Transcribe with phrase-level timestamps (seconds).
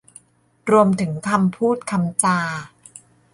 [0.71, 2.39] รวมถึงคำพูดคำจา